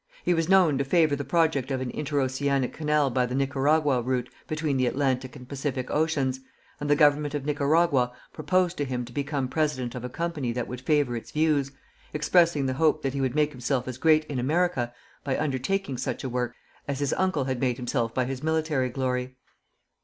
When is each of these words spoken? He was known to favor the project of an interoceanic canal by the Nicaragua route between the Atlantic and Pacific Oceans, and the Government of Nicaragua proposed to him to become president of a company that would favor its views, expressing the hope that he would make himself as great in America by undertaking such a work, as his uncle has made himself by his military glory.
He 0.25 0.33
was 0.33 0.49
known 0.49 0.79
to 0.79 0.83
favor 0.83 1.15
the 1.15 1.23
project 1.23 1.69
of 1.69 1.79
an 1.79 1.91
interoceanic 1.91 2.73
canal 2.73 3.11
by 3.11 3.27
the 3.27 3.35
Nicaragua 3.35 4.01
route 4.01 4.29
between 4.47 4.77
the 4.77 4.87
Atlantic 4.87 5.35
and 5.35 5.47
Pacific 5.47 5.91
Oceans, 5.91 6.39
and 6.79 6.89
the 6.89 6.95
Government 6.95 7.35
of 7.35 7.45
Nicaragua 7.45 8.11
proposed 8.33 8.77
to 8.77 8.85
him 8.85 9.05
to 9.05 9.13
become 9.13 9.47
president 9.47 9.93
of 9.93 10.03
a 10.03 10.09
company 10.09 10.51
that 10.53 10.67
would 10.67 10.81
favor 10.81 11.15
its 11.15 11.29
views, 11.29 11.71
expressing 12.13 12.65
the 12.65 12.73
hope 12.81 13.03
that 13.03 13.13
he 13.13 13.21
would 13.21 13.35
make 13.35 13.51
himself 13.51 13.87
as 13.87 13.99
great 13.99 14.25
in 14.25 14.39
America 14.39 14.91
by 15.23 15.37
undertaking 15.37 15.99
such 15.99 16.23
a 16.23 16.29
work, 16.29 16.55
as 16.87 16.97
his 16.97 17.13
uncle 17.13 17.43
has 17.43 17.59
made 17.59 17.77
himself 17.77 18.11
by 18.11 18.25
his 18.25 18.41
military 18.41 18.89
glory. 18.89 19.35